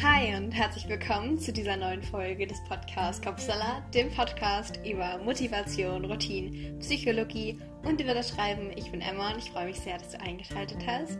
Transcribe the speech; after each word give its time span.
Hi 0.00 0.36
und 0.36 0.52
herzlich 0.52 0.88
willkommen 0.88 1.40
zu 1.40 1.52
dieser 1.52 1.76
neuen 1.76 2.04
Folge 2.04 2.46
des 2.46 2.62
Podcasts 2.68 3.20
Kopfsalat, 3.20 3.92
dem 3.92 4.08
Podcast 4.14 4.78
über 4.86 5.18
Motivation, 5.18 6.04
Routine, 6.04 6.78
Psychologie 6.78 7.58
und 7.82 8.00
über 8.00 8.14
das 8.14 8.28
Schreiben. 8.28 8.70
Ich 8.76 8.92
bin 8.92 9.00
Emma 9.00 9.32
und 9.32 9.38
ich 9.38 9.50
freue 9.50 9.66
mich 9.66 9.80
sehr, 9.80 9.98
dass 9.98 10.10
du 10.10 10.20
eingeschaltet 10.20 10.78
hast. 10.86 11.18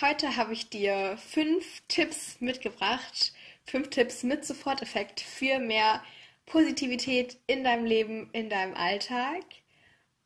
Heute 0.00 0.36
habe 0.36 0.52
ich 0.54 0.68
dir 0.68 1.16
fünf 1.18 1.82
Tipps 1.86 2.40
mitgebracht, 2.40 3.32
fünf 3.64 3.90
Tipps 3.90 4.24
mit 4.24 4.44
Soforteffekt 4.44 5.20
für 5.20 5.60
mehr 5.60 6.02
Positivität 6.46 7.36
in 7.46 7.62
deinem 7.62 7.84
Leben, 7.84 8.28
in 8.32 8.50
deinem 8.50 8.74
Alltag 8.74 9.44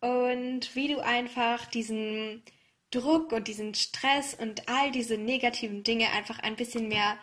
und 0.00 0.74
wie 0.74 0.88
du 0.88 1.00
einfach 1.00 1.66
diesen 1.66 2.42
Druck 2.92 3.32
und 3.32 3.48
diesen 3.48 3.74
Stress 3.74 4.34
und 4.34 4.68
all 4.68 4.92
diese 4.92 5.18
negativen 5.18 5.82
Dinge 5.82 6.10
einfach 6.12 6.38
ein 6.38 6.54
bisschen 6.54 6.88
mehr 6.88 7.18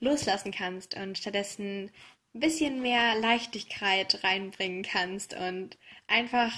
loslassen 0.00 0.52
kannst 0.52 0.94
und 0.94 1.18
stattdessen 1.18 1.90
ein 2.34 2.40
bisschen 2.40 2.80
mehr 2.80 3.16
Leichtigkeit 3.16 4.22
reinbringen 4.24 4.82
kannst 4.84 5.34
und 5.34 5.76
einfach 6.06 6.52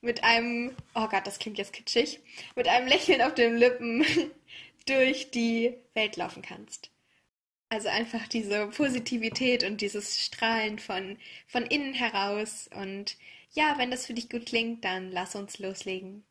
mit 0.00 0.24
einem, 0.24 0.74
oh 0.94 1.08
Gott, 1.08 1.26
das 1.26 1.38
klingt 1.38 1.58
jetzt 1.58 1.72
kitschig, 1.72 2.20
mit 2.56 2.68
einem 2.68 2.88
Lächeln 2.88 3.22
auf 3.22 3.34
den 3.34 3.56
Lippen 3.56 4.04
durch 4.86 5.30
die 5.30 5.74
Welt 5.94 6.16
laufen 6.16 6.42
kannst. 6.42 6.90
Also 7.68 7.88
einfach 7.88 8.26
diese 8.28 8.68
Positivität 8.68 9.64
und 9.64 9.80
dieses 9.82 10.24
Strahlen 10.24 10.78
von, 10.78 11.18
von 11.46 11.66
innen 11.66 11.92
heraus. 11.92 12.70
Und 12.74 13.16
ja, 13.52 13.74
wenn 13.76 13.90
das 13.90 14.06
für 14.06 14.14
dich 14.14 14.30
gut 14.30 14.46
klingt, 14.46 14.84
dann 14.84 15.10
lass 15.12 15.34
uns 15.34 15.58
loslegen. 15.58 16.24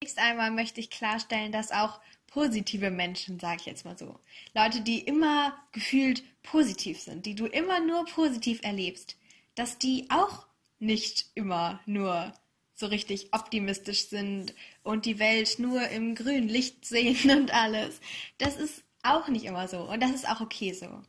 Zunächst 0.00 0.18
einmal 0.18 0.50
möchte 0.52 0.80
ich 0.80 0.90
klarstellen, 0.90 1.50
dass 1.50 1.72
auch 1.72 2.00
positive 2.28 2.90
Menschen, 2.90 3.40
sage 3.40 3.56
ich 3.60 3.66
jetzt 3.66 3.84
mal 3.84 3.98
so, 3.98 4.18
Leute, 4.54 4.80
die 4.80 5.00
immer 5.00 5.58
gefühlt 5.72 6.22
positiv 6.42 7.00
sind, 7.00 7.26
die 7.26 7.34
du 7.34 7.46
immer 7.46 7.80
nur 7.80 8.04
positiv 8.04 8.60
erlebst, 8.62 9.16
dass 9.56 9.78
die 9.78 10.08
auch 10.08 10.46
nicht 10.78 11.26
immer 11.34 11.80
nur 11.84 12.32
so 12.74 12.86
richtig 12.86 13.34
optimistisch 13.34 14.06
sind 14.06 14.54
und 14.84 15.04
die 15.04 15.18
Welt 15.18 15.58
nur 15.58 15.88
im 15.88 16.14
grünen 16.14 16.48
Licht 16.48 16.84
sehen 16.84 17.30
und 17.30 17.52
alles. 17.52 18.00
Das 18.38 18.56
ist 18.56 18.84
auch 19.02 19.26
nicht 19.26 19.46
immer 19.46 19.66
so 19.66 19.80
und 19.80 20.00
das 20.00 20.12
ist 20.12 20.28
auch 20.28 20.40
okay 20.40 20.72
so. 20.72 21.02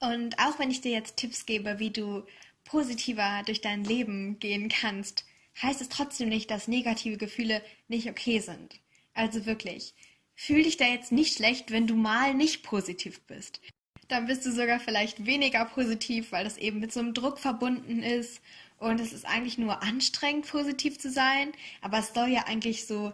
Und 0.00 0.38
auch 0.38 0.58
wenn 0.58 0.70
ich 0.70 0.80
dir 0.80 0.92
jetzt 0.92 1.18
Tipps 1.18 1.44
gebe, 1.44 1.78
wie 1.78 1.90
du 1.90 2.24
positiver 2.64 3.42
durch 3.44 3.60
dein 3.60 3.84
Leben 3.84 4.38
gehen 4.38 4.68
kannst, 4.68 5.26
heißt 5.60 5.80
es 5.80 5.88
trotzdem 5.88 6.28
nicht, 6.28 6.50
dass 6.50 6.68
negative 6.68 7.18
Gefühle 7.18 7.62
nicht 7.88 8.08
okay 8.08 8.40
sind. 8.40 8.80
Also 9.14 9.44
wirklich, 9.46 9.94
fühl 10.34 10.62
dich 10.62 10.76
da 10.76 10.86
jetzt 10.86 11.12
nicht 11.12 11.36
schlecht, 11.36 11.70
wenn 11.70 11.86
du 11.86 11.96
mal 11.96 12.34
nicht 12.34 12.62
positiv 12.62 13.20
bist. 13.22 13.60
Dann 14.08 14.26
bist 14.26 14.44
du 14.44 14.52
sogar 14.52 14.80
vielleicht 14.80 15.26
weniger 15.26 15.64
positiv, 15.64 16.32
weil 16.32 16.44
das 16.44 16.58
eben 16.58 16.80
mit 16.80 16.92
so 16.92 17.00
einem 17.00 17.14
Druck 17.14 17.38
verbunden 17.38 18.02
ist 18.02 18.40
und 18.78 19.00
es 19.00 19.12
ist 19.12 19.26
eigentlich 19.26 19.58
nur 19.58 19.82
anstrengend, 19.82 20.48
positiv 20.48 20.98
zu 20.98 21.10
sein, 21.10 21.52
aber 21.80 21.98
es 21.98 22.12
soll 22.12 22.28
ja 22.28 22.46
eigentlich 22.46 22.86
so 22.86 23.12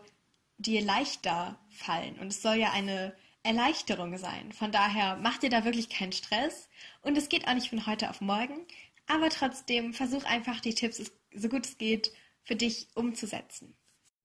dir 0.57 0.81
leichter 0.83 1.59
fallen 1.71 2.19
und 2.19 2.29
es 2.29 2.43
soll 2.43 2.57
ja 2.57 2.73
eine 2.73 3.15
Erleichterung 3.43 4.17
sein. 4.19 4.53
Von 4.53 4.73
daher 4.73 5.17
mach 5.23 5.39
dir 5.39 5.51
da 5.51 5.65
wirklich 5.65 5.89
keinen 5.89 6.13
Stress 6.13 6.69
und 7.03 7.17
es 7.17 7.29
geht 7.29 7.47
auch 7.47 7.55
nicht 7.55 7.71
von 7.71 7.87
heute 7.87 8.11
auf 8.11 8.21
morgen, 8.21 8.67
aber 9.07 9.29
trotzdem 9.31 9.93
versuch 9.93 10.25
einfach 10.25 10.61
die 10.61 10.75
Tipps 10.75 11.13
so 11.35 11.49
gut 11.49 11.67
es 11.67 11.79
geht 11.79 12.13
für 12.43 12.57
dich 12.57 12.89
umzusetzen. 12.95 13.75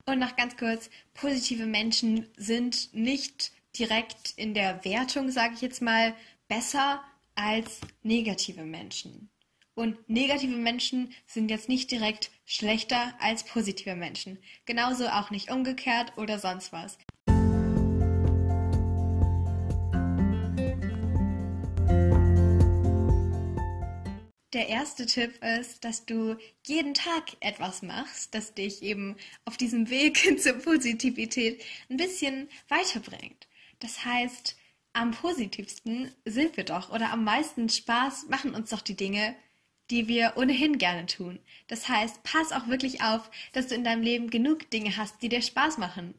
Und 0.05 0.19
noch 0.19 0.35
ganz 0.35 0.57
kurz, 0.57 0.89
positive 1.13 1.65
Menschen 1.65 2.27
sind 2.35 2.93
nicht 2.93 3.51
direkt 3.77 4.33
in 4.35 4.53
der 4.53 4.83
Wertung, 4.83 5.31
sage 5.31 5.53
ich 5.55 5.61
jetzt 5.61 5.81
mal, 5.81 6.13
besser 6.47 7.01
als 7.35 7.79
negative 8.03 8.63
Menschen. 8.63 9.29
Und 9.75 10.07
negative 10.07 10.55
Menschen 10.55 11.13
sind 11.25 11.49
jetzt 11.49 11.67
nicht 11.67 11.89
direkt 11.89 12.29
schlechter 12.45 13.13
als 13.19 13.43
positive 13.43 13.95
Menschen. 13.95 14.37
Genauso 14.65 15.07
auch 15.07 15.31
nicht 15.31 15.49
umgekehrt 15.49 16.15
oder 16.17 16.37
sonst 16.37 16.71
was. 16.71 16.97
Der 24.53 24.69
erste 24.69 25.07
Tipp 25.07 25.43
ist, 25.43 25.83
dass 25.83 26.05
du 26.05 26.37
jeden 26.67 26.93
Tag 26.93 27.23
etwas 27.39 27.81
machst, 27.81 28.35
das 28.35 28.53
dich 28.53 28.83
eben 28.83 29.15
auf 29.45 29.57
diesem 29.57 29.89
Weg 29.89 30.39
zur 30.39 30.53
Positivität 30.53 31.63
ein 31.89 31.97
bisschen 31.97 32.47
weiterbringt. 32.69 33.47
Das 33.79 34.05
heißt, 34.05 34.55
am 34.93 35.09
positivsten 35.09 36.13
sind 36.25 36.55
wir 36.55 36.65
doch 36.65 36.91
oder 36.91 37.11
am 37.11 37.23
meisten 37.23 37.67
Spaß 37.67 38.27
machen 38.29 38.53
uns 38.53 38.69
doch 38.69 38.81
die 38.81 38.95
Dinge, 38.95 39.35
die 39.89 40.07
wir 40.07 40.33
ohnehin 40.35 40.77
gerne 40.77 41.07
tun. 41.07 41.39
Das 41.67 41.89
heißt, 41.89 42.21
pass 42.21 42.51
auch 42.51 42.67
wirklich 42.67 43.01
auf, 43.01 43.31
dass 43.53 43.67
du 43.67 43.75
in 43.75 43.83
deinem 43.83 44.03
Leben 44.03 44.29
genug 44.29 44.69
Dinge 44.69 44.95
hast, 44.97 45.19
die 45.23 45.29
dir 45.29 45.41
Spaß 45.41 45.79
machen. 45.79 46.13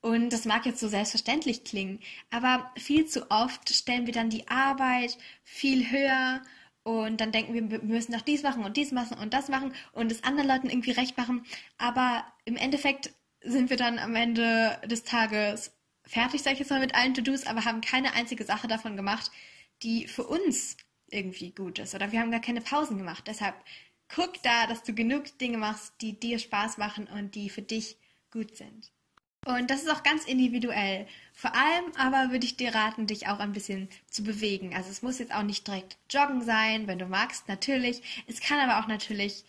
Und 0.00 0.30
das 0.30 0.44
mag 0.44 0.66
jetzt 0.66 0.80
so 0.80 0.88
selbstverständlich 0.88 1.62
klingen, 1.62 2.00
aber 2.30 2.70
viel 2.76 3.06
zu 3.06 3.30
oft 3.30 3.72
stellen 3.72 4.06
wir 4.06 4.12
dann 4.12 4.28
die 4.28 4.48
Arbeit 4.48 5.16
viel 5.44 5.90
höher 5.90 6.42
und 6.86 7.20
dann 7.20 7.32
denken 7.32 7.52
wir, 7.52 7.68
wir 7.68 7.82
müssen 7.82 8.12
noch 8.12 8.20
dies 8.20 8.44
machen 8.44 8.64
und 8.64 8.76
dies 8.76 8.92
machen 8.92 9.18
und 9.18 9.34
das 9.34 9.48
machen 9.48 9.74
und 9.90 10.12
es 10.12 10.22
anderen 10.22 10.48
Leuten 10.48 10.70
irgendwie 10.70 10.92
recht 10.92 11.16
machen. 11.18 11.44
Aber 11.78 12.24
im 12.44 12.54
Endeffekt 12.56 13.12
sind 13.40 13.70
wir 13.70 13.76
dann 13.76 13.98
am 13.98 14.14
Ende 14.14 14.80
des 14.86 15.02
Tages 15.02 15.72
fertig, 16.04 16.44
sag 16.44 16.52
ich 16.52 16.60
jetzt 16.60 16.70
mal, 16.70 16.78
mit 16.78 16.94
allen 16.94 17.12
To-Dos, 17.12 17.48
aber 17.48 17.64
haben 17.64 17.80
keine 17.80 18.12
einzige 18.12 18.44
Sache 18.44 18.68
davon 18.68 18.96
gemacht, 18.96 19.32
die 19.82 20.06
für 20.06 20.22
uns 20.28 20.76
irgendwie 21.10 21.50
gut 21.50 21.80
ist. 21.80 21.96
Oder 21.96 22.12
wir 22.12 22.20
haben 22.20 22.30
gar 22.30 22.40
keine 22.40 22.60
Pausen 22.60 22.98
gemacht. 22.98 23.24
Deshalb 23.26 23.56
guck 24.06 24.40
da, 24.44 24.68
dass 24.68 24.84
du 24.84 24.94
genug 24.94 25.38
Dinge 25.38 25.58
machst, 25.58 25.92
die 26.00 26.20
dir 26.20 26.38
Spaß 26.38 26.78
machen 26.78 27.08
und 27.08 27.34
die 27.34 27.50
für 27.50 27.62
dich 27.62 27.96
gut 28.30 28.56
sind. 28.56 28.92
Und 29.46 29.70
das 29.70 29.82
ist 29.82 29.90
auch 29.90 30.02
ganz 30.02 30.24
individuell. 30.24 31.06
Vor 31.32 31.54
allem 31.54 31.92
aber 31.96 32.32
würde 32.32 32.44
ich 32.44 32.56
dir 32.56 32.74
raten, 32.74 33.06
dich 33.06 33.28
auch 33.28 33.38
ein 33.38 33.52
bisschen 33.52 33.88
zu 34.10 34.24
bewegen. 34.24 34.74
Also 34.74 34.90
es 34.90 35.02
muss 35.02 35.20
jetzt 35.20 35.32
auch 35.32 35.44
nicht 35.44 35.68
direkt 35.68 35.98
Joggen 36.10 36.42
sein, 36.42 36.88
wenn 36.88 36.98
du 36.98 37.06
magst, 37.06 37.46
natürlich. 37.46 38.24
Es 38.26 38.40
kann 38.40 38.58
aber 38.58 38.82
auch 38.82 38.88
natürlich 38.88 39.44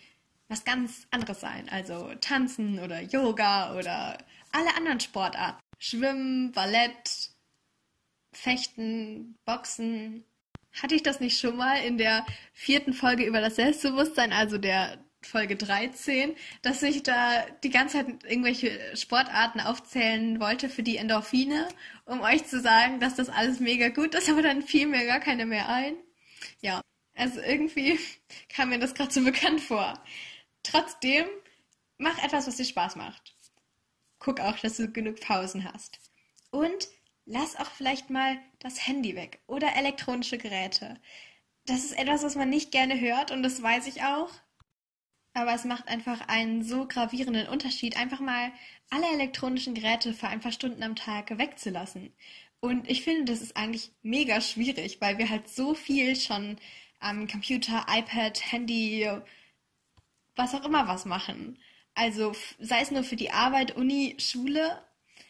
was 0.50 0.64
ganz 0.66 1.08
anderes 1.10 1.42
sein. 1.42 1.68
Also 1.70 2.14
tanzen 2.22 2.80
oder 2.80 3.02
Yoga 3.02 3.76
oder 3.76 4.20
alle 4.52 4.76
anderen 4.76 5.00
Sportarten. 5.00 5.60
Schwimmen, 5.80 6.52
Ballett, 6.52 7.32
Fechten, 8.34 9.36
Boxen. 9.46 10.26
Hatte 10.80 10.94
ich 10.94 11.02
das 11.02 11.20
nicht 11.20 11.40
schon 11.40 11.58
mal 11.58 11.84
in 11.84 11.98
der 11.98 12.24
vierten 12.54 12.94
Folge 12.94 13.26
über 13.26 13.42
das 13.42 13.56
Selbstbewusstsein, 13.56 14.32
also 14.32 14.60
der 14.60 15.00
Folge 15.28 15.56
13, 15.56 16.36
dass 16.62 16.82
ich 16.82 17.04
da 17.04 17.46
die 17.64 17.70
ganze 17.70 17.98
Zeit 17.98 18.24
irgendwelche 18.24 18.96
Sportarten 18.96 19.60
aufzählen 19.60 20.40
wollte 20.40 20.70
für 20.70 20.84
die 20.84 20.98
Endorphine, 20.98 21.68
um 22.06 22.22
euch 22.22 22.46
zu 22.46 22.62
sagen, 22.62 23.00
dass 23.00 23.16
das 23.16 23.30
alles 23.30 23.60
mega 23.60 23.90
gut 23.90 24.16
ist, 24.16 24.30
aber 24.32 24.42
dann 24.42 24.62
fiel 24.62 24.88
mir 24.88 25.06
gar 25.06 25.20
keine 25.20 25.46
mehr 25.46 25.70
ein. 25.70 25.96
Ja, 26.62 26.82
also 27.16 27.42
irgendwie 27.42 28.00
kam 28.50 28.70
mir 28.70 28.80
das 28.80 28.96
gerade 28.96 29.14
so 29.14 29.24
bekannt 29.24 29.62
vor. 29.62 30.02
Trotzdem, 30.64 31.26
mach 31.98 32.24
etwas, 32.24 32.48
was 32.48 32.58
dir 32.58 32.66
Spaß 32.66 32.96
macht. 32.96 33.36
Guck 34.20 34.40
auch, 34.40 34.58
dass 34.60 34.78
du 34.78 34.92
genug 34.92 35.20
Pausen 35.22 35.72
hast. 35.72 36.00
Und 36.50 36.88
lass 37.26 37.56
auch 37.56 37.70
vielleicht 37.70 38.10
mal 38.10 38.38
das 38.60 38.88
Handy 38.88 39.16
weg 39.16 39.40
oder 39.46 39.76
elektronische 39.76 40.38
Geräte. 40.38 41.00
Das 41.66 41.84
ist 41.84 41.98
etwas, 41.98 42.24
was 42.24 42.36
man 42.36 42.50
nicht 42.50 42.72
gerne 42.72 43.00
hört 43.00 43.32
und 43.32 43.44
das 43.44 43.62
weiß 43.62 43.88
ich 43.88 44.04
auch 44.04 44.32
aber 45.38 45.54
es 45.54 45.66
macht 45.66 45.88
einfach 45.88 46.28
einen 46.28 46.64
so 46.64 46.88
gravierenden 46.88 47.48
Unterschied, 47.48 47.96
einfach 47.96 48.20
mal 48.20 48.52
alle 48.90 49.06
elektronischen 49.14 49.76
Geräte 49.76 50.14
für 50.14 50.28
ein 50.28 50.40
paar 50.40 50.52
Stunden 50.52 50.82
am 50.82 50.96
Tag 50.96 51.38
wegzulassen. 51.38 52.12
Und 52.60 52.90
ich 52.90 53.04
finde, 53.04 53.32
das 53.32 53.44
ist 53.44 53.56
eigentlich 53.56 53.92
mega 54.02 54.42
schwierig, 54.42 55.00
weil 55.00 55.20
wir 55.20 55.30
halt 55.30 55.48
so 55.48 55.76
viel 55.76 56.16
schon 56.16 56.58
am 57.00 57.28
Computer, 57.28 57.86
iPad, 57.88 58.52
Handy, 58.52 59.08
was 60.36 60.56
auch 60.56 60.66
immer 60.66 60.88
was 60.88 61.06
machen. 61.06 61.60
Also 61.94 62.34
sei 62.60 62.82
es 62.82 62.90
nur 62.90 63.04
für 63.04 63.16
die 63.16 63.30
Arbeit, 63.30 63.76
Uni, 63.76 64.16
Schule, 64.18 64.82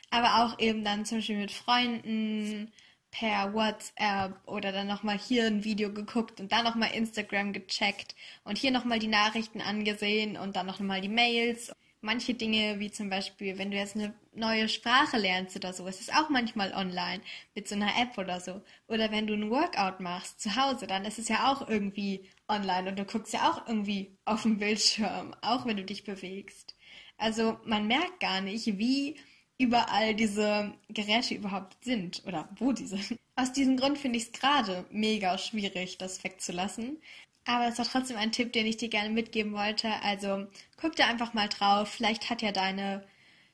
aber 0.09 0.45
auch 0.45 0.59
eben 0.59 0.85
dann 0.85 1.03
zum 1.03 1.17
Beispiel 1.17 1.37
mit 1.37 1.51
Freunden, 1.51 2.71
per 3.11 3.53
WhatsApp 3.53 4.39
oder 4.45 4.71
dann 4.71 4.87
nochmal 4.87 5.17
hier 5.17 5.45
ein 5.45 5.63
Video 5.63 5.91
geguckt 5.91 6.39
und 6.39 6.51
dann 6.51 6.63
nochmal 6.63 6.91
Instagram 6.93 7.53
gecheckt 7.53 8.15
und 8.43 8.57
hier 8.57 8.71
nochmal 8.71 8.99
die 8.99 9.07
Nachrichten 9.07 9.61
angesehen 9.61 10.37
und 10.37 10.55
dann 10.55 10.65
nochmal 10.65 11.01
die 11.01 11.09
Mails. 11.09 11.71
Manche 12.01 12.35
Dinge, 12.35 12.79
wie 12.79 12.91
zum 12.91 13.09
Beispiel, 13.09 13.57
wenn 13.57 13.71
du 13.71 13.77
jetzt 13.77 13.95
eine 13.95 14.13
neue 14.33 14.69
Sprache 14.69 15.17
lernst 15.17 15.55
oder 15.55 15.73
so, 15.73 15.87
ist 15.87 15.99
es 15.99 16.09
auch 16.09 16.29
manchmal 16.29 16.71
online 16.73 17.21
mit 17.55 17.67
so 17.67 17.75
einer 17.75 17.99
App 17.99 18.17
oder 18.17 18.39
so. 18.39 18.61
Oder 18.87 19.11
wenn 19.11 19.25
du 19.25 19.33
ein 19.33 19.49
Workout 19.49 19.99
machst 19.99 20.39
zu 20.39 20.55
Hause, 20.55 20.85
dann 20.85 21.05
ist 21.05 21.17
es 21.17 21.27
ja 21.27 21.51
auch 21.51 21.67
irgendwie 21.67 22.29
online 22.47 22.89
und 22.89 22.99
du 22.99 23.05
guckst 23.05 23.33
ja 23.33 23.49
auch 23.49 23.67
irgendwie 23.67 24.15
auf 24.25 24.43
dem 24.43 24.59
Bildschirm, 24.59 25.35
auch 25.41 25.65
wenn 25.65 25.77
du 25.77 25.83
dich 25.83 26.03
bewegst. 26.03 26.75
Also 27.17 27.57
man 27.65 27.87
merkt 27.87 28.19
gar 28.19 28.41
nicht, 28.41 28.77
wie 28.77 29.19
überall 29.57 30.13
diese 30.13 30.73
Geräte 30.89 31.33
überhaupt 31.33 31.83
sind 31.83 32.23
oder 32.25 32.47
wo 32.57 32.71
die 32.71 32.85
sind. 32.85 33.19
Aus 33.35 33.53
diesem 33.53 33.77
Grund 33.77 33.97
finde 33.97 34.17
ich 34.17 34.25
es 34.25 34.31
gerade 34.31 34.85
mega 34.91 35.37
schwierig, 35.37 35.97
das 35.97 36.23
wegzulassen. 36.23 36.97
Aber 37.45 37.67
es 37.67 37.77
war 37.77 37.85
trotzdem 37.85 38.17
ein 38.17 38.31
Tipp, 38.31 38.51
den 38.53 38.65
ich 38.65 38.77
dir 38.77 38.89
gerne 38.89 39.09
mitgeben 39.09 39.53
wollte. 39.53 39.89
Also 40.03 40.47
guck 40.75 40.95
da 40.95 41.07
einfach 41.07 41.33
mal 41.33 41.47
drauf. 41.47 41.89
Vielleicht 41.89 42.29
hat 42.29 42.41
ja 42.41 42.51
deine 42.51 43.07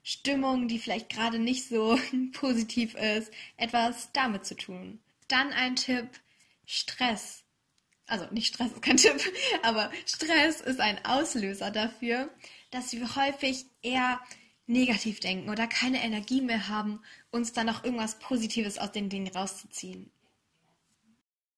Stimmung, 0.04 0.68
die 0.68 0.80
vielleicht 0.80 1.10
gerade 1.10 1.40
nicht 1.40 1.68
so 1.68 1.98
positiv 2.34 2.96
ist, 2.96 3.32
etwas 3.56 4.12
damit 4.12 4.46
zu 4.46 4.56
tun. 4.56 5.00
Dann 5.28 5.54
ein 5.54 5.76
Tipp, 5.76 6.10
Stress. 6.66 7.44
Also 8.06 8.26
nicht 8.32 8.54
Stress 8.54 8.74
ist 8.74 8.82
kein 8.82 8.98
Tipp, 8.98 9.22
aber 9.62 9.92
Stress 10.06 10.60
ist 10.60 10.82
ein 10.82 11.04
Auslöser 11.06 11.72
dafür, 11.72 12.30
dass 12.72 12.92
wir 12.92 13.16
häufig 13.16 13.66
eher 13.82 14.20
negativ 14.66 15.20
denken 15.20 15.50
oder 15.50 15.68
keine 15.68 16.04
Energie 16.04 16.42
mehr 16.42 16.68
haben, 16.68 17.02
uns 17.32 17.54
dann 17.54 17.70
auch 17.70 17.84
irgendwas 17.84 18.20
Positives 18.20 18.78
aus 18.78 18.92
den 18.92 19.10
Dingen 19.10 19.34
rauszuziehen. 19.34 20.12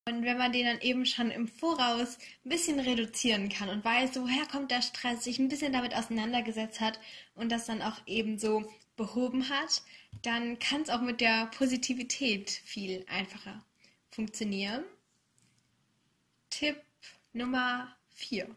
Und 0.07 0.23
wenn 0.23 0.37
man 0.37 0.51
den 0.51 0.65
dann 0.65 0.81
eben 0.81 1.05
schon 1.07 1.31
im 1.31 1.47
Voraus 1.47 2.19
ein 2.45 2.49
bisschen 2.49 2.79
reduzieren 2.79 3.49
kann 3.49 3.69
und 3.69 3.83
weiß, 3.83 4.11
woher 4.17 4.45
kommt 4.45 4.69
der 4.69 4.83
Stress, 4.83 5.23
sich 5.23 5.39
ein 5.39 5.49
bisschen 5.49 5.73
damit 5.73 5.95
auseinandergesetzt 5.95 6.79
hat 6.79 6.99
und 7.33 7.51
das 7.51 7.65
dann 7.65 7.81
auch 7.81 7.99
eben 8.05 8.37
so 8.37 8.71
behoben 8.97 9.49
hat, 9.49 9.81
dann 10.21 10.59
kann 10.59 10.81
es 10.81 10.89
auch 10.89 11.01
mit 11.01 11.21
der 11.21 11.47
Positivität 11.47 12.51
viel 12.51 13.03
einfacher 13.09 13.65
funktionieren. 14.11 14.83
Tipp 16.51 16.81
Nummer 17.33 17.95
4. 18.11 18.47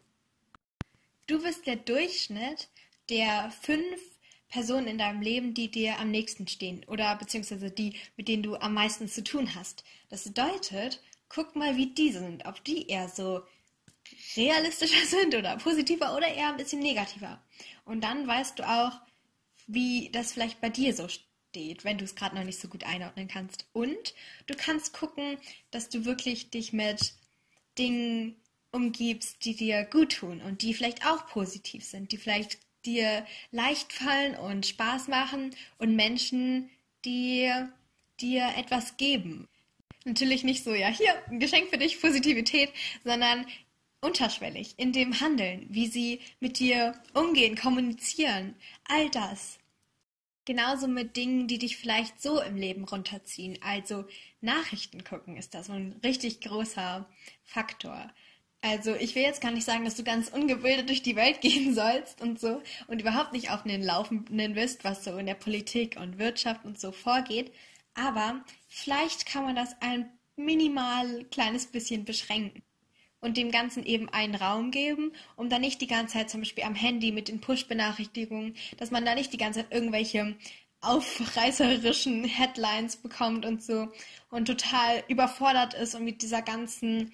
Du 1.26 1.42
bist 1.42 1.66
der 1.66 1.76
Durchschnitt 1.76 2.68
der 3.08 3.50
fünf 3.50 4.00
Personen 4.48 4.86
in 4.86 4.98
deinem 4.98 5.20
Leben, 5.20 5.54
die 5.54 5.70
dir 5.70 5.98
am 5.98 6.10
nächsten 6.10 6.48
stehen 6.48 6.84
oder 6.86 7.16
beziehungsweise 7.16 7.70
die, 7.70 7.94
mit 8.16 8.28
denen 8.28 8.42
du 8.42 8.56
am 8.56 8.74
meisten 8.74 9.08
zu 9.08 9.22
tun 9.22 9.54
hast. 9.54 9.84
Das 10.08 10.24
bedeutet, 10.24 11.02
guck 11.28 11.54
mal, 11.56 11.76
wie 11.76 11.92
die 11.94 12.12
sind, 12.12 12.46
ob 12.46 12.64
die 12.64 12.88
eher 12.88 13.08
so 13.08 13.42
realistischer 14.36 15.06
sind 15.06 15.34
oder 15.34 15.56
positiver 15.58 16.16
oder 16.16 16.28
eher 16.28 16.48
ein 16.48 16.56
bisschen 16.56 16.80
negativer. 16.80 17.42
Und 17.84 18.02
dann 18.02 18.26
weißt 18.26 18.58
du 18.58 18.68
auch, 18.68 18.92
wie 19.66 20.10
das 20.12 20.32
vielleicht 20.32 20.60
bei 20.60 20.70
dir 20.70 20.94
so 20.94 21.08
steht, 21.08 21.84
wenn 21.84 21.98
du 21.98 22.04
es 22.04 22.14
gerade 22.14 22.36
noch 22.36 22.44
nicht 22.44 22.58
so 22.60 22.68
gut 22.68 22.84
einordnen 22.84 23.28
kannst. 23.28 23.66
Und 23.72 24.14
du 24.46 24.54
kannst 24.54 24.94
gucken, 24.94 25.36
dass 25.70 25.90
du 25.90 26.04
wirklich 26.04 26.50
dich 26.50 26.72
mit 26.72 27.14
Dingen 27.76 28.36
umgibst, 28.72 29.44
die 29.44 29.54
dir 29.54 29.84
gut 29.84 30.16
tun 30.16 30.40
und 30.40 30.62
die 30.62 30.74
vielleicht 30.74 31.06
auch 31.06 31.26
positiv 31.26 31.84
sind, 31.84 32.12
die 32.12 32.16
vielleicht 32.16 32.58
dir 32.84 33.26
leicht 33.50 33.92
fallen 33.92 34.34
und 34.34 34.66
Spaß 34.66 35.08
machen 35.08 35.54
und 35.78 35.96
Menschen, 35.96 36.70
die 37.04 37.50
dir 38.20 38.52
etwas 38.56 38.96
geben. 38.96 39.48
Natürlich 40.04 40.44
nicht 40.44 40.64
so, 40.64 40.74
ja, 40.74 40.88
hier, 40.88 41.14
ein 41.28 41.40
Geschenk 41.40 41.68
für 41.68 41.78
dich, 41.78 42.00
Positivität, 42.00 42.70
sondern 43.04 43.46
unterschwellig 44.00 44.74
in 44.76 44.92
dem 44.92 45.20
Handeln, 45.20 45.66
wie 45.70 45.86
sie 45.86 46.20
mit 46.40 46.58
dir 46.58 46.94
umgehen, 47.14 47.56
kommunizieren, 47.56 48.54
all 48.84 49.10
das. 49.10 49.58
Genauso 50.44 50.88
mit 50.88 51.16
Dingen, 51.16 51.46
die 51.46 51.58
dich 51.58 51.76
vielleicht 51.76 52.22
so 52.22 52.40
im 52.40 52.56
Leben 52.56 52.84
runterziehen. 52.84 53.58
Also 53.60 54.06
Nachrichten 54.40 55.04
gucken 55.04 55.36
ist 55.36 55.52
da 55.52 55.62
so 55.62 55.72
ein 55.72 56.00
richtig 56.02 56.40
großer 56.40 57.06
Faktor. 57.44 58.10
Also 58.60 58.94
ich 58.96 59.14
will 59.14 59.22
jetzt 59.22 59.40
gar 59.40 59.52
nicht 59.52 59.64
sagen, 59.64 59.84
dass 59.84 59.94
du 59.94 60.02
ganz 60.02 60.30
ungebildet 60.30 60.88
durch 60.88 61.02
die 61.02 61.16
Welt 61.16 61.40
gehen 61.42 61.74
sollst 61.74 62.20
und 62.20 62.40
so 62.40 62.62
und 62.86 63.00
überhaupt 63.00 63.32
nicht 63.32 63.50
auf 63.50 63.62
den 63.62 63.82
Laufenden 63.82 64.54
bist, 64.54 64.84
was 64.84 65.04
so 65.04 65.16
in 65.16 65.26
der 65.26 65.34
Politik 65.34 65.96
und 66.00 66.18
Wirtschaft 66.18 66.64
und 66.64 66.78
so 66.78 66.92
vorgeht. 66.92 67.52
Aber 67.94 68.44
vielleicht 68.68 69.26
kann 69.26 69.44
man 69.44 69.56
das 69.56 69.76
ein 69.80 70.10
minimal 70.36 71.24
kleines 71.30 71.66
bisschen 71.66 72.04
beschränken 72.04 72.62
und 73.20 73.36
dem 73.36 73.50
Ganzen 73.50 73.84
eben 73.84 74.08
einen 74.08 74.36
Raum 74.36 74.70
geben, 74.70 75.12
um 75.36 75.48
dann 75.48 75.60
nicht 75.60 75.80
die 75.80 75.88
ganze 75.88 76.14
Zeit 76.14 76.30
zum 76.30 76.40
Beispiel 76.40 76.64
am 76.64 76.76
Handy 76.76 77.10
mit 77.10 77.28
den 77.28 77.40
Push-Benachrichtigungen, 77.40 78.54
dass 78.76 78.90
man 78.90 79.04
da 79.04 79.14
nicht 79.14 79.32
die 79.32 79.38
ganze 79.38 79.60
Zeit 79.60 79.72
irgendwelche 79.72 80.36
aufreißerischen 80.80 82.24
Headlines 82.24 82.96
bekommt 82.96 83.44
und 83.44 83.62
so 83.62 83.88
und 84.30 84.46
total 84.46 85.02
überfordert 85.08 85.74
ist 85.74 85.96
und 85.96 86.04
mit 86.04 86.22
dieser 86.22 86.42
ganzen 86.42 87.12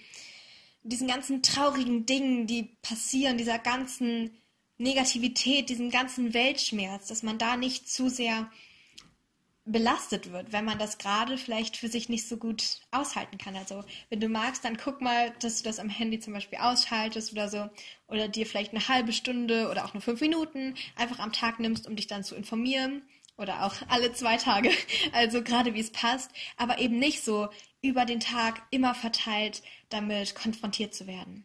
diesen 0.85 1.09
ganzen 1.09 1.43
traurigen 1.43 2.07
Dingen, 2.07 2.47
die 2.47 2.77
passieren, 2.83 3.39
dieser 3.39 3.59
ganzen 3.59 4.31
Negativität, 4.77 5.69
diesem 5.69 5.91
ganzen 5.91 6.35
Weltschmerz, 6.35 7.09
dass 7.09 7.23
man 7.23 7.39
da 7.39 7.57
nicht 7.57 7.89
zu 7.91 8.09
sehr 8.09 8.51
belastet 9.67 10.31
wird, 10.31 10.53
wenn 10.53 10.67
man 10.67 10.79
das 10.79 10.99
gerade 10.99 11.39
vielleicht 11.39 11.79
für 11.79 11.89
sich 11.89 12.11
nicht 12.11 12.29
so 12.29 12.37
gut 12.37 12.81
aushalten 12.91 13.39
kann. 13.39 13.57
Also 13.57 13.83
wenn 14.11 14.21
du 14.21 14.29
magst, 14.29 14.63
dann 14.63 14.77
guck 14.77 15.01
mal, 15.01 15.33
dass 15.41 15.59
du 15.59 15.65
das 15.65 15.79
am 15.79 15.89
Handy 15.89 16.21
zum 16.21 16.35
Beispiel 16.35 16.59
ausschaltest 16.59 17.33
oder 17.33 17.49
so, 17.49 17.71
oder 18.07 18.29
dir 18.29 18.45
vielleicht 18.45 18.73
eine 18.73 18.89
halbe 18.89 19.15
Stunde 19.15 19.71
oder 19.71 19.87
auch 19.87 19.95
nur 19.95 20.03
fünf 20.03 20.21
Minuten 20.21 20.75
einfach 20.97 21.19
am 21.19 21.33
Tag 21.33 21.61
nimmst, 21.61 21.87
um 21.87 21.97
dich 21.97 22.07
dann 22.07 22.25
zu 22.25 22.35
informieren 22.35 23.03
oder 23.37 23.65
auch 23.65 23.75
alle 23.89 24.13
zwei 24.13 24.37
Tage, 24.37 24.71
also 25.13 25.43
gerade 25.43 25.75
wie 25.75 25.81
es 25.81 25.91
passt, 25.91 26.31
aber 26.57 26.79
eben 26.79 26.99
nicht 26.99 27.25
so 27.25 27.49
über 27.83 28.05
den 28.05 28.21
Tag 28.21 28.63
immer 28.71 28.95
verteilt 28.95 29.63
damit 29.89 30.35
konfrontiert 30.35 30.95
zu 30.95 31.07
werden. 31.07 31.45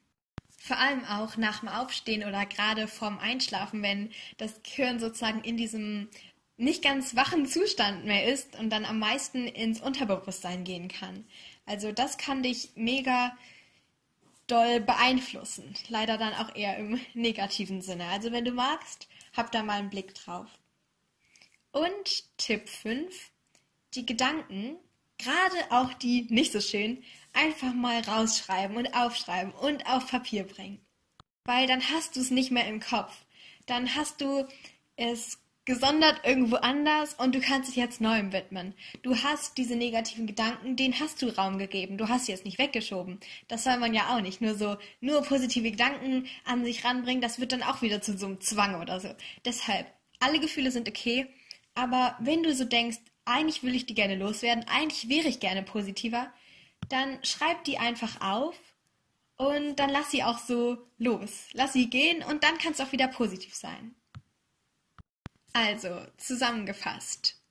Vor 0.58 0.78
allem 0.78 1.06
auch 1.06 1.38
nach 1.38 1.62
dem 1.62 1.70
Aufstehen 1.70 2.28
oder 2.28 2.46
gerade 2.46 2.88
vorm 2.88 3.18
Einschlafen, 3.18 3.82
wenn 3.82 4.12
das 4.38 4.62
Gehirn 4.64 5.00
sozusagen 5.00 5.42
in 5.42 5.58
diesem 5.58 6.10
nicht 6.58 6.84
ganz 6.84 7.16
wachen 7.16 7.46
Zustand 7.46 8.06
mehr 8.06 8.26
ist 8.26 8.60
und 8.60 8.70
dann 8.70 8.84
am 8.84 9.00
meisten 9.00 9.48
ins 9.48 9.80
Unterbewusstsein 9.80 10.66
gehen 10.66 10.90
kann. 10.90 11.26
Also 11.66 11.94
das 11.94 12.18
kann 12.18 12.44
dich 12.44 12.72
mega 12.76 13.38
doll 14.48 14.82
beeinflussen. 14.82 15.74
Leider 15.88 16.18
dann 16.18 16.34
auch 16.34 16.54
eher 16.56 16.78
im 16.78 17.00
negativen 17.14 17.82
Sinne. 17.82 18.06
Also 18.08 18.32
wenn 18.32 18.44
du 18.44 18.52
magst, 18.52 19.08
hab 19.36 19.52
da 19.52 19.64
mal 19.64 19.80
einen 19.80 19.90
Blick 19.90 20.14
drauf. 20.16 20.48
Und 21.72 22.38
Tipp 22.38 22.68
5. 22.68 23.32
Die 23.94 24.06
Gedanken 24.06 24.78
gerade 25.20 25.58
auch 25.70 25.94
die 25.94 26.26
nicht 26.30 26.52
so 26.52 26.62
schön, 26.62 27.04
einfach 27.34 27.74
mal 27.74 28.02
rausschreiben 28.02 28.76
und 28.76 28.96
aufschreiben 28.96 29.52
und 29.54 29.86
auf 29.86 30.08
Papier 30.10 30.44
bringen. 30.44 30.80
Weil 31.46 31.68
dann 31.68 31.82
hast 31.92 32.16
du 32.16 32.22
es 32.22 32.32
nicht 32.32 32.52
mehr 32.52 32.68
im 32.68 32.80
Kopf. 32.80 33.14
Dann 33.68 33.96
hast 33.96 34.22
du 34.22 34.48
es 34.96 35.38
gesondert 35.66 36.22
irgendwo 36.24 36.56
anders 36.56 37.14
und 37.14 37.36
du 37.36 37.42
kannst 37.42 37.70
dich 37.70 37.76
jetzt 37.76 38.02
neuem 38.02 38.34
widmen. 38.34 38.74
Du 39.04 39.16
hast 39.16 39.58
diese 39.58 39.76
negativen 39.76 40.26
Gedanken, 40.26 40.76
denen 40.76 41.00
hast 41.00 41.22
du 41.22 41.28
Raum 41.28 41.60
gegeben. 41.60 41.98
Du 41.98 42.08
hast 42.08 42.26
sie 42.26 42.32
jetzt 42.32 42.46
nicht 42.46 42.58
weggeschoben. 42.58 43.20
Das 43.48 43.66
soll 43.66 43.78
man 43.78 43.94
ja 43.94 44.16
auch 44.16 44.22
nicht. 44.22 44.42
Nur 44.42 44.56
so, 44.56 44.78
nur 45.00 45.22
positive 45.22 45.70
Gedanken 45.70 46.28
an 46.46 46.66
sich 46.66 46.84
ranbringen, 46.84 47.22
das 47.22 47.40
wird 47.40 47.52
dann 47.52 47.62
auch 47.62 47.84
wieder 47.84 48.02
zu 48.02 48.18
so 48.18 48.26
einem 48.26 48.42
Zwang 48.42 48.82
oder 48.82 49.00
so. 49.00 49.14
Deshalb, 49.46 49.86
alle 50.20 50.40
Gefühle 50.40 50.72
sind 50.72 50.90
okay. 50.90 51.28
Aber 51.76 52.18
wenn 52.20 52.44
du 52.44 52.54
so 52.54 52.66
denkst, 52.66 53.00
eigentlich 53.26 53.64
will 53.64 53.76
ich 53.76 53.86
die 53.86 53.94
gerne 53.94 54.16
loswerden, 54.16 54.66
eigentlich 54.68 55.08
wäre 55.10 55.28
ich 55.28 55.40
gerne 55.40 55.64
positiver, 55.64 56.32
dann 56.90 57.24
schreib 57.24 57.64
die 57.64 57.78
einfach 57.78 58.22
auf 58.22 58.56
und 59.38 59.78
dann 59.78 59.90
lass 59.90 60.12
sie 60.12 60.24
auch 60.24 60.40
so 60.40 60.78
los. 60.98 61.48
Lass 61.54 61.74
sie 61.74 61.90
gehen 61.90 62.24
und 62.24 62.44
dann 62.44 62.58
kann 62.58 62.74
es 62.74 62.82
auch 62.82 62.92
wieder 62.92 63.08
positiv 63.08 63.56
sein. 63.56 63.96
Also, 65.54 66.06
zusammengefasst. 66.18 67.42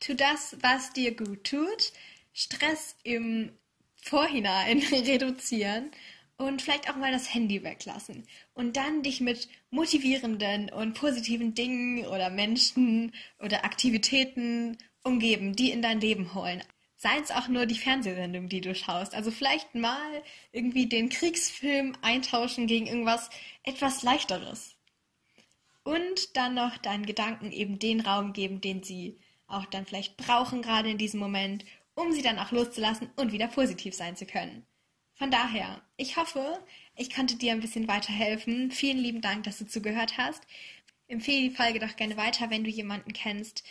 Tu 0.00 0.14
das, 0.14 0.56
was 0.60 0.92
dir 0.92 1.16
gut 1.16 1.44
tut. 1.44 1.92
Stress 2.32 2.96
im 3.02 3.56
Vorhinein 3.96 4.78
reduzieren 4.92 5.90
und 6.38 6.60
vielleicht 6.62 6.90
auch 6.90 6.96
mal 6.96 7.12
das 7.12 7.32
Handy 7.32 7.62
weglassen 7.62 8.26
und 8.54 8.76
dann 8.76 9.02
dich 9.02 9.20
mit 9.20 9.48
motivierenden 9.70 10.70
und 10.70 10.94
positiven 10.94 11.54
Dingen 11.54 12.06
oder 12.06 12.30
Menschen 12.30 13.12
oder 13.38 13.64
Aktivitäten 13.64 14.76
umgeben, 15.02 15.56
die 15.56 15.70
in 15.70 15.82
dein 15.82 16.00
Leben 16.00 16.34
holen. 16.34 16.62
Sei 16.96 17.18
es 17.22 17.30
auch 17.30 17.48
nur 17.48 17.66
die 17.66 17.78
Fernsehsendung, 17.78 18.48
die 18.48 18.60
du 18.60 18.74
schaust. 18.74 19.14
Also 19.14 19.30
vielleicht 19.30 19.74
mal 19.74 20.22
irgendwie 20.52 20.86
den 20.86 21.08
Kriegsfilm 21.08 21.94
eintauschen 22.02 22.66
gegen 22.66 22.86
irgendwas 22.86 23.30
etwas 23.62 24.02
leichteres. 24.02 24.76
Und 25.84 26.36
dann 26.36 26.54
noch 26.54 26.78
deinen 26.78 27.06
Gedanken 27.06 27.52
eben 27.52 27.78
den 27.78 28.00
Raum 28.00 28.32
geben, 28.32 28.60
den 28.60 28.82
sie 28.82 29.18
auch 29.46 29.66
dann 29.66 29.86
vielleicht 29.86 30.16
brauchen, 30.16 30.62
gerade 30.62 30.90
in 30.90 30.98
diesem 30.98 31.20
Moment, 31.20 31.64
um 31.94 32.12
sie 32.12 32.22
dann 32.22 32.38
auch 32.38 32.50
loszulassen 32.50 33.10
und 33.16 33.30
wieder 33.30 33.46
positiv 33.46 33.94
sein 33.94 34.16
zu 34.16 34.26
können. 34.26 34.66
Von 35.18 35.30
daher, 35.30 35.82
ich 35.96 36.16
hoffe, 36.16 36.62
ich 36.94 37.14
konnte 37.14 37.36
dir 37.36 37.52
ein 37.52 37.60
bisschen 37.60 37.88
weiterhelfen. 37.88 38.70
Vielen 38.70 38.98
lieben 38.98 39.22
Dank, 39.22 39.44
dass 39.44 39.58
du 39.58 39.66
zugehört 39.66 40.18
hast. 40.18 40.42
Empfehle 41.08 41.48
die 41.48 41.54
Folge 41.54 41.78
doch 41.78 41.96
gerne 41.96 42.16
weiter, 42.16 42.50
wenn 42.50 42.64
du 42.64 42.70
jemanden 42.70 43.12
kennst, 43.12 43.64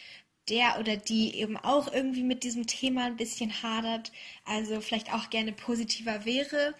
der 0.49 0.79
oder 0.79 0.97
die 0.97 1.35
eben 1.35 1.57
auch 1.57 1.91
irgendwie 1.91 2.23
mit 2.23 2.43
diesem 2.43 2.65
Thema 2.67 3.05
ein 3.05 3.17
bisschen 3.17 3.61
hadert, 3.63 4.11
also 4.45 4.81
vielleicht 4.81 5.13
auch 5.13 5.29
gerne 5.29 5.51
positiver 5.51 6.25
wäre. 6.25 6.75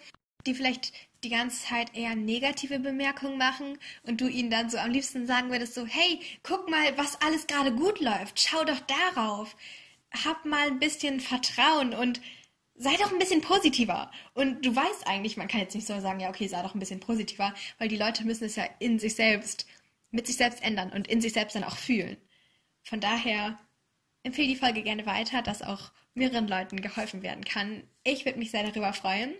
die 0.46 0.54
vielleicht 0.54 0.92
die 1.24 1.30
ganze 1.30 1.66
Zeit 1.66 1.94
eher 1.96 2.14
negative 2.14 2.78
Bemerkungen 2.78 3.38
machen 3.38 3.78
und 4.04 4.20
du 4.20 4.28
ihnen 4.28 4.50
dann 4.50 4.70
so 4.70 4.78
am 4.78 4.92
liebsten 4.92 5.26
sagen 5.26 5.50
würdest 5.50 5.74
so, 5.74 5.86
hey, 5.86 6.20
guck 6.42 6.70
mal, 6.70 6.96
was 6.96 7.20
alles 7.20 7.46
gerade 7.48 7.72
gut 7.72 8.00
läuft, 8.00 8.40
schau 8.40 8.64
doch 8.64 8.80
darauf, 8.80 9.56
hab 10.24 10.44
mal 10.44 10.68
ein 10.68 10.78
bisschen 10.78 11.20
Vertrauen 11.20 11.94
und 11.94 12.20
sei 12.78 12.96
doch 12.96 13.12
ein 13.12 13.18
bisschen 13.18 13.40
positiver. 13.40 14.10
Und 14.34 14.64
du 14.64 14.74
weißt 14.74 15.06
eigentlich, 15.06 15.36
man 15.36 15.48
kann 15.48 15.60
jetzt 15.60 15.74
nicht 15.74 15.86
so 15.86 15.98
sagen, 16.00 16.20
ja, 16.20 16.28
okay, 16.28 16.48
sei 16.48 16.62
doch 16.62 16.74
ein 16.74 16.80
bisschen 16.80 17.00
positiver, 17.00 17.54
weil 17.78 17.88
die 17.88 17.96
Leute 17.96 18.24
müssen 18.24 18.44
es 18.44 18.56
ja 18.56 18.64
in 18.78 18.98
sich 18.98 19.14
selbst, 19.14 19.66
mit 20.10 20.26
sich 20.26 20.36
selbst 20.36 20.62
ändern 20.62 20.92
und 20.92 21.08
in 21.08 21.20
sich 21.20 21.32
selbst 21.32 21.56
dann 21.56 21.64
auch 21.64 21.76
fühlen. 21.76 22.16
Von 22.82 23.00
daher 23.00 23.58
empfehle 24.22 24.48
die 24.48 24.56
Folge 24.56 24.82
gerne 24.82 25.06
weiter, 25.06 25.42
dass 25.42 25.62
auch 25.62 25.92
mehreren 26.14 26.48
Leuten 26.48 26.80
geholfen 26.80 27.22
werden 27.22 27.44
kann. 27.44 27.82
Ich 28.04 28.24
würde 28.24 28.38
mich 28.38 28.50
sehr 28.50 28.64
darüber 28.64 28.92
freuen. 28.92 29.34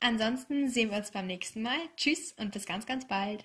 Ansonsten 0.00 0.68
sehen 0.68 0.90
wir 0.90 0.98
uns 0.98 1.10
beim 1.10 1.26
nächsten 1.26 1.62
Mal. 1.62 1.78
Tschüss 1.96 2.32
und 2.32 2.52
bis 2.52 2.66
ganz, 2.66 2.86
ganz 2.86 3.06
bald. 3.06 3.44